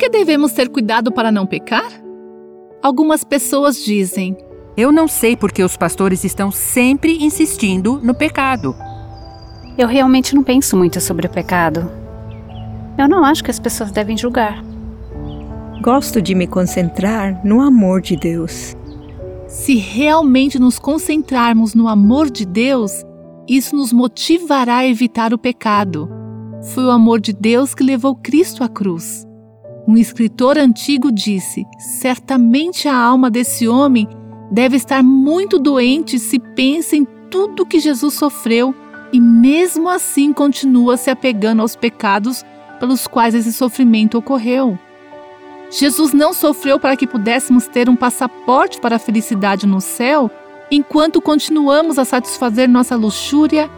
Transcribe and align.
que 0.00 0.08
devemos 0.08 0.52
ter 0.52 0.70
cuidado 0.70 1.12
para 1.12 1.30
não 1.30 1.44
pecar? 1.44 1.92
Algumas 2.82 3.22
pessoas 3.22 3.84
dizem: 3.84 4.34
Eu 4.74 4.90
não 4.90 5.06
sei 5.06 5.36
porque 5.36 5.62
os 5.62 5.76
pastores 5.76 6.24
estão 6.24 6.50
sempre 6.50 7.22
insistindo 7.22 8.00
no 8.02 8.14
pecado. 8.14 8.74
Eu 9.76 9.86
realmente 9.86 10.34
não 10.34 10.42
penso 10.42 10.74
muito 10.74 10.98
sobre 11.02 11.26
o 11.26 11.30
pecado. 11.30 11.92
Eu 12.96 13.06
não 13.06 13.22
acho 13.22 13.44
que 13.44 13.50
as 13.50 13.58
pessoas 13.58 13.90
devem 13.92 14.16
julgar. 14.16 14.64
Gosto 15.82 16.22
de 16.22 16.34
me 16.34 16.46
concentrar 16.46 17.38
no 17.44 17.60
amor 17.60 18.00
de 18.00 18.16
Deus. 18.16 18.74
Se 19.46 19.74
realmente 19.76 20.58
nos 20.58 20.78
concentrarmos 20.78 21.74
no 21.74 21.88
amor 21.88 22.30
de 22.30 22.46
Deus, 22.46 23.04
isso 23.46 23.76
nos 23.76 23.92
motivará 23.92 24.78
a 24.78 24.86
evitar 24.86 25.34
o 25.34 25.38
pecado. 25.38 26.08
Foi 26.72 26.84
o 26.84 26.90
amor 26.90 27.20
de 27.20 27.34
Deus 27.34 27.74
que 27.74 27.84
levou 27.84 28.16
Cristo 28.16 28.64
à 28.64 28.68
cruz. 28.68 29.28
Um 29.90 29.96
escritor 29.96 30.56
antigo 30.56 31.10
disse: 31.10 31.66
certamente 31.76 32.86
a 32.86 32.96
alma 32.96 33.28
desse 33.28 33.66
homem 33.66 34.08
deve 34.48 34.76
estar 34.76 35.02
muito 35.02 35.58
doente 35.58 36.16
se 36.16 36.38
pensa 36.38 36.94
em 36.94 37.04
tudo 37.28 37.66
que 37.66 37.80
Jesus 37.80 38.14
sofreu 38.14 38.72
e 39.12 39.18
mesmo 39.18 39.88
assim 39.88 40.32
continua 40.32 40.96
se 40.96 41.10
apegando 41.10 41.60
aos 41.60 41.74
pecados 41.74 42.44
pelos 42.78 43.08
quais 43.08 43.34
esse 43.34 43.52
sofrimento 43.52 44.16
ocorreu. 44.16 44.78
Jesus 45.72 46.12
não 46.12 46.32
sofreu 46.32 46.78
para 46.78 46.96
que 46.96 47.04
pudéssemos 47.04 47.66
ter 47.66 47.88
um 47.88 47.96
passaporte 47.96 48.80
para 48.80 48.94
a 48.94 49.00
felicidade 49.00 49.66
no 49.66 49.80
céu, 49.80 50.30
enquanto 50.70 51.20
continuamos 51.20 51.98
a 51.98 52.04
satisfazer 52.04 52.68
nossa 52.68 52.94
luxúria, 52.94 53.68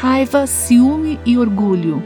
raiva, 0.00 0.48
ciúme 0.48 1.20
e 1.24 1.38
orgulho. 1.38 2.02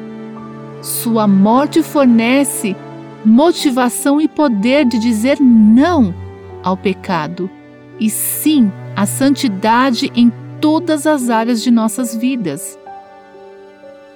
Sua 0.83 1.27
morte 1.27 1.83
fornece 1.83 2.77
motivação 3.24 4.20
e 4.20 4.28
poder 4.28 4.84
de 4.84 4.98
dizer 4.98 5.41
não 5.41 6.14
ao 6.62 6.77
pecado 6.77 7.50
e 7.98 8.11
sim 8.11 8.70
à 8.97 9.06
santidade 9.06 10.11
em 10.14 10.33
todas 10.61 11.06
as 11.06 11.31
áreas 11.31 11.62
de 11.62 11.70
nossas 11.70 12.14
vidas. 12.14 12.78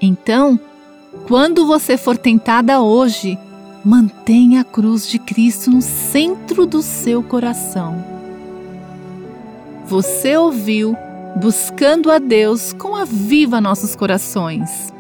Então, 0.00 0.58
quando 1.26 1.66
você 1.66 1.96
for 1.96 2.16
tentada 2.16 2.80
hoje, 2.80 3.38
mantenha 3.84 4.60
a 4.60 4.64
cruz 4.64 5.08
de 5.08 5.18
Cristo 5.18 5.70
no 5.70 5.82
centro 5.82 6.66
do 6.66 6.82
seu 6.82 7.22
coração. 7.22 8.04
Você 9.86 10.36
ouviu 10.36 10.96
Buscando 11.36 12.10
a 12.10 12.18
Deus 12.18 12.72
com 12.72 12.96
a 12.96 13.04
Viva 13.04 13.60
Nossos 13.60 13.94
Corações. 13.94 14.92